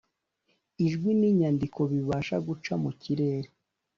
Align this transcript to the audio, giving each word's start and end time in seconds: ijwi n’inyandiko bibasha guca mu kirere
ijwi 0.85 1.11
n’inyandiko 1.19 1.79
bibasha 1.91 2.35
guca 2.47 2.73
mu 2.83 2.91
kirere 3.01 3.49